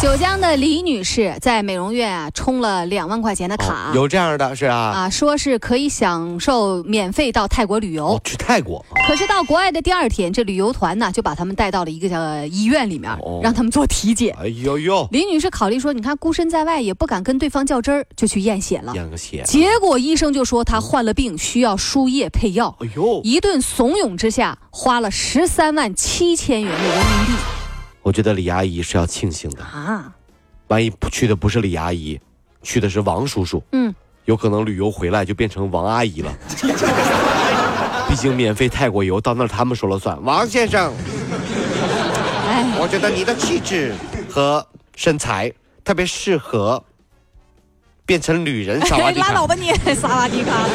[0.00, 8.14] 九江的李女士在美容院啊充了两万块钱的卡，有这样的是啊，啊，说是可以享受免费到泰国旅游。
[8.14, 14.34] 哦，去泰国，可是到国外的第二天，这旅游团呢就把他们带到了一个叫医院里面，哦让他们做体检。
[14.40, 18.94] 哎呦呦，李女士考虑说，你看孤身在外，也不敢跟对方较真儿，就去验血了。
[18.94, 22.74] 验个血，结果医生就说她患了病，需要输液配药。
[22.80, 27.42] 哎呦，一顿怂恿之下，花了十三万七千元的人民币
[28.10, 30.12] 我觉得李阿姨是要庆幸的，啊！
[30.66, 32.18] 万一不去的不是李阿姨，
[32.60, 36.32] 去的是王叔叔，嗯，有可能旅游回来就变成王阿姨了。
[38.10, 40.20] 毕竟免费泰国游到那儿他们说了算。
[40.24, 40.92] 王先生，
[42.48, 43.94] 哎，我觉得你的气质
[44.28, 45.52] 和身材
[45.84, 46.82] 特别适合
[48.04, 49.28] 变成女人萨瓦迪卡。
[49.28, 50.66] 拉倒吧你， 萨瓦迪卡！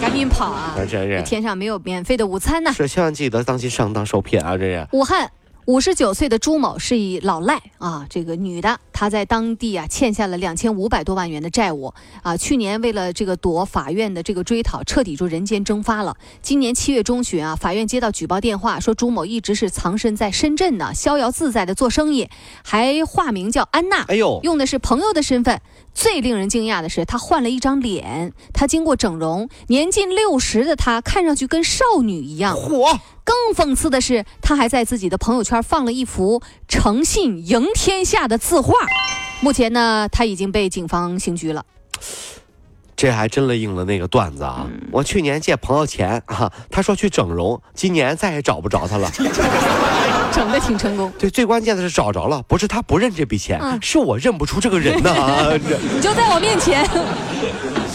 [0.00, 0.76] 赶紧跑啊！
[0.88, 2.72] 真是天上没有免费的午餐呢！
[2.72, 4.56] 是，千万记得当心上当受骗啊！
[4.56, 5.28] 这是武汉
[5.68, 12.34] 五十九岁的朱某是一老赖啊，这个女的，她在当地啊欠下了两千五百多万元的债务啊。
[12.38, 16.16] 去年为了这个躲法院的这个追讨，彻底就人间蒸发了。
[16.40, 22.30] 今年七月中旬啊，法院接到举报电话，说朱某一直是藏身在深圳呢，逍遥自在的做生意，
[22.64, 24.04] 还化名叫安娜。
[24.04, 25.60] 哎呦，用的是朋友的身份。
[25.92, 32.56] 最令人惊讶的是，她换了一张脸，她经过整容，年近六十的她看上去跟少女一样。
[32.56, 32.98] 嚯！
[33.28, 38.72] 更讽刺的是，他还在自己的朋友圈放了一幅“诚信赢天下”的字画。
[39.42, 41.62] 目前呢，他已经被警方刑拘了。
[42.96, 44.66] 这还真了应了那个段子啊！
[44.66, 49.10] 嗯我去年借朋友钱啊，他说去整容，今年再也找不着他了。
[50.32, 55.12] 整的挺成功，对，最关键的是找着了，不是他不认这笔钱，嗯是我认不出这个人呐、
[55.50, 56.88] 这 你就在我面前。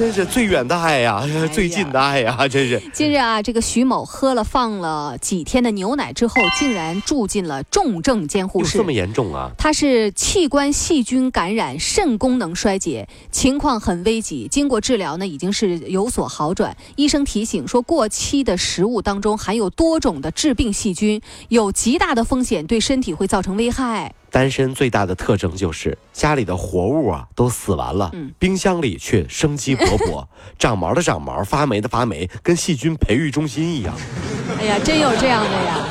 [0.00, 1.22] 真是最远的爱呀，
[1.52, 2.80] 最近的爱呀， 真是。
[2.90, 8.82] 近日啊，这个徐某喝了放了几天的牛奶之后，竟然住进了重症监护室这。
[8.82, 9.50] 么严重啊？
[9.58, 14.48] 他是器官细菌感染，肾功能衰竭，情况很危急。
[14.50, 16.74] 经过治疗呢，已经是有所好转。
[16.96, 24.14] 医生提醒说，过期的食物当中含有多种的致病细菌，有极大的风险对身体会造成危害。
[24.30, 30.24] 单身最大的特征就是家里的活物啊都死完了，嗯冰箱里却生机勃勃，
[30.58, 33.94] 长毛的长毛，发霉的发霉，跟细菌培育中心一样。
[34.58, 35.86] 哎呀，真有这样的呀！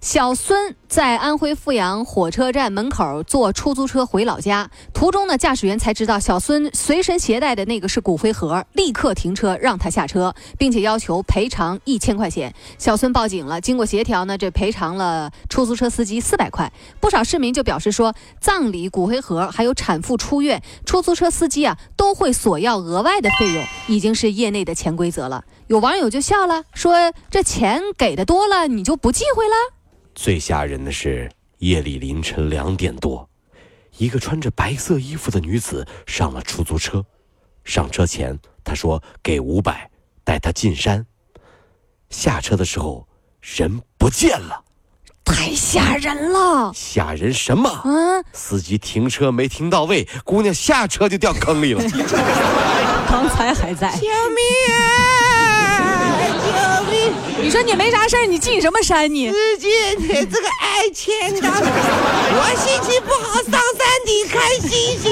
[0.00, 12.54] 小孙在安徽阜阳火车站门口坐出租车回老家，途中呢，驾驶员才知道小孙随身携带的那个是骨灰盒，立刻停车让他下车，并且要求赔偿一千块钱。
[12.78, 16.72] 小孙报警了，经过协调呢，这赔偿了出租车司机四百块。
[16.98, 25.44] 不少市民就表示说，葬礼、骨灰盒还有产妇出院，出租车司机啊都会索要额外的费用，已经是业内的潜规则了。
[25.66, 29.79] 有网友就笑了，说这钱给的多了，你就不忌讳了？
[30.14, 33.28] 最吓人的是，夜里凌晨两点多，
[33.96, 37.04] 一个穿着白色衣服的女子上了出租车。
[37.64, 39.90] 上车前，她说给五百，
[40.24, 41.06] 带她进山。
[42.10, 43.06] 下车的时候，
[43.40, 44.64] 人不见了，
[45.24, 46.72] 太吓人了！
[46.74, 47.82] 吓人什么？
[47.84, 51.82] 嗯，司机停车没停到位，姑娘下车就掉坑里了。
[53.08, 53.92] 刚才还在。
[53.92, 54.18] 救命啊！
[54.20, 55.29] 救命！
[57.38, 59.30] 你说你没啥事儿，你进什么山你？
[59.30, 59.68] 司机，
[59.98, 65.06] 你这个爱钱的，我心情不好，上山顶看星星。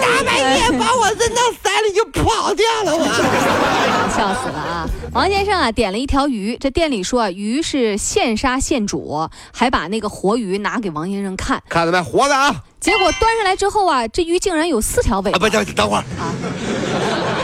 [0.00, 3.04] 大半夜把我扔到山里就跑掉了，我。
[4.10, 4.88] 笑死了啊！
[5.12, 11.62] 王先生啊，点了一条鱼，这店里说啊，鱼是现杀现煮，还把那个活鱼拿给王先生看。
[11.68, 12.54] 看到没，活的啊！
[12.80, 16.04] 结果端上来之后啊，这鱼竟然有四条尾啊，不，等等会儿，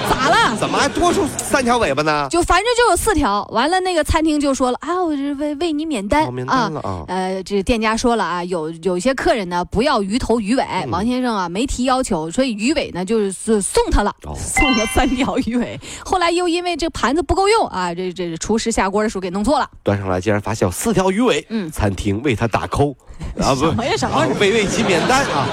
[0.09, 0.57] 咋了？
[0.57, 2.29] 怎么还多出三条尾巴呢？
[2.31, 3.47] 就反正就有四条。
[3.53, 15.79] 完了，那个餐厅就说了啊，我是为为你免单哦免单了啊呃，这店家说了啊，有有些客人呢不要鱼头鱼尾，嗯王先生啊没提要求，所以鱼尾呢就是送他了，哦送了三条鱼尾。
[16.05, 19.69] 后来又因为这盘子不够用啊，这这厨师下锅的时候给弄错了。
[19.83, 22.95] 端上来竟然发现有四条鱼尾，嗯餐厅为他打扣，
[23.41, 25.47] 啊不，什么呀什么啊为为其免单啊。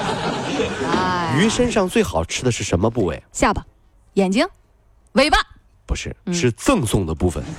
[0.92, 3.20] 哎，鱼身上最好吃的是什么部位？
[3.32, 3.64] 下巴、
[4.14, 4.46] 眼睛、
[5.12, 5.38] 尾巴。
[5.86, 7.44] 不是，嗯是赠送的部分。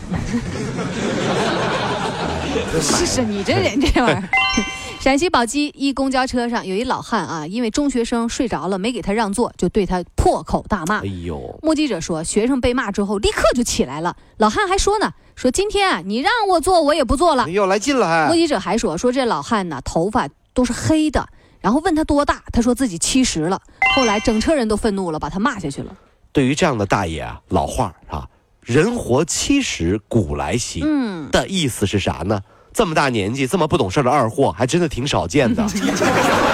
[2.82, 4.30] 是是，你这人这玩意儿。
[5.00, 11.02] 陕西宝鸡一公交车上有一老汉啊，因为中学生睡着了没给他让座，就对他破口大骂。
[11.02, 14.18] 哎呦，目击者说，学生被骂之后立刻就起来了。
[14.38, 17.52] 老汉还说呢，说今天啊你让我坐我也不坐了哎。
[17.52, 18.34] 呦，来劲了还目。
[18.34, 21.28] 击者还说，说这老汉呢头发都是黑的，
[21.62, 23.62] 然后问他多大，他说自己七十了。
[23.96, 25.96] 后来整车人都愤怒了，把他骂下去了。
[26.36, 28.28] 对于这样的大爷啊，老话儿啊
[28.60, 32.42] ，“人活七十古来稀”嗯，的意思是啥呢？
[32.74, 35.66] 这么大年纪这么不懂事儿的二货，还真的挺少见的。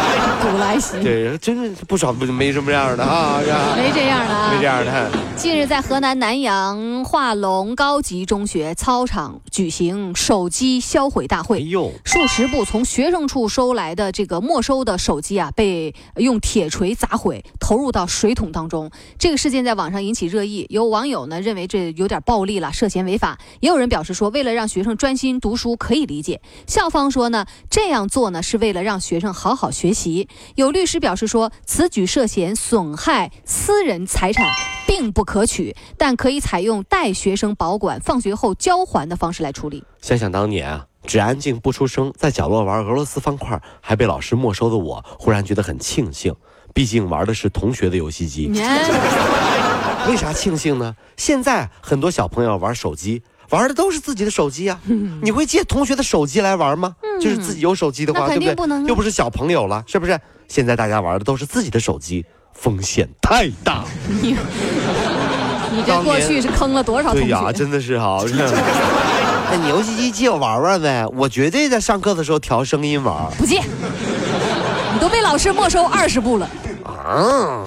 [0.41, 3.39] 古来稀，对，真的不少不没什么样的啊，
[3.77, 5.11] 没这样的啊，没这样的。
[5.37, 11.63] 近日，在河南南阳化龙高级中学操场举行手机销毁大哎会。
[11.63, 18.89] 呦，数十部从学生处收来的这个没收的手机啊，被用铁锤砸毁，投入到水桶当中。
[19.19, 26.41] 这个事件在网上引起热议，有网友呢认为这有点暴力了，涉嫌违法；也有人表示说，为了让学生专心读书，可以理解。
[26.65, 30.27] 校方说呢，这样做呢是为了让学生好好学习。
[30.55, 34.45] 有律师表示说，此举涉嫌损害私人财产。
[34.87, 39.85] 并不可取，但可以采用代学生保管、放学后交还的方式来处理。
[40.01, 46.35] 想想当年啊，只安静不出声，在角落玩俄罗斯方块，还被老师没收的我，忽然觉得很庆幸。
[46.73, 48.51] 毕竟玩的是同学的游戏机。
[50.09, 50.93] 为啥庆幸呢？
[51.15, 54.79] 现在很多小朋友玩手机，玩的都是自己的手机啊。
[55.21, 56.95] 你会借同学的手机来玩吗？
[57.21, 58.83] 就是自己有手机的话，对不对？
[58.87, 60.19] 又不是小朋友了，是不是？
[60.47, 63.83] 现在大家玩的都是自己的手机，风险太大。
[64.21, 64.35] 你
[65.73, 67.27] 你这过去是坑了多少同学？
[67.27, 68.21] 对呀，真的是哈。
[69.53, 73.15] 那你游戏机借我玩玩呗，我绝对在上课的时候调声音玩。
[73.37, 73.61] 不借，
[74.93, 76.49] 你都被老师没收二十部了。
[76.83, 77.63] 啊，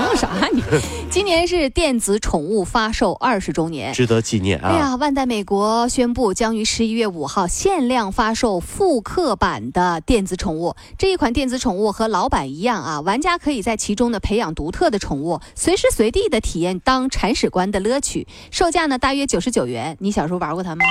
[0.00, 0.62] 嗯，啥你？
[1.10, 3.92] 今年是电子宠物发售二十周年。
[3.92, 4.68] 值得纪念啊！
[4.70, 10.74] 哎呀，万代美国宣布将于十一月五号限量发售复刻版的电子宠物。
[10.96, 18.26] 这一款电子宠物和老版一样啊，玩家可以在其中呢培养独特的宠物，随时随地的体验当铲屎官的乐趣。
[18.50, 19.96] 售价呢大约九十九元。
[20.00, 20.84] 你小时候玩过它吗？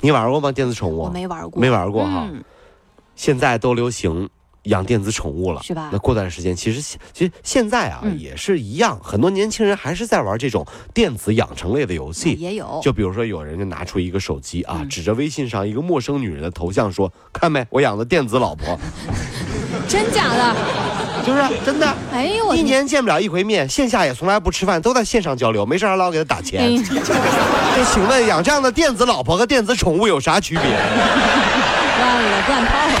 [0.00, 0.50] 你玩过吗？
[0.50, 1.02] 电子宠物？
[1.02, 2.26] 我没玩过，没玩过哈。
[2.32, 2.42] 嗯
[3.16, 4.30] 现在都流行
[4.64, 6.80] 养电子宠物了，是吧那过段时间，其实
[7.12, 12.32] 其实现在啊、嗯也是一样，很多年轻人还是在玩这种电子养成类的游戏。
[12.34, 18.78] 也有，就比如说，有人就拿出一个手机啊，嗯指着微信上一个陌生女人的头像说：“看没，我养的电子老婆，
[19.88, 20.54] 真假的？
[21.24, 26.74] 就是真的。”哎呦我一年见不了一回面，线下也从来不吃饭，都在线上交流，没事还老给他打哎钱。
[26.74, 26.82] 呀
[27.76, 30.62] 那请问养这样的电子老婆和电子宠物有啥区别？
[32.00, 33.00] 乱了乱套了。